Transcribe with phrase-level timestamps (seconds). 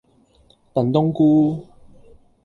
[0.73, 1.67] 燉冬菇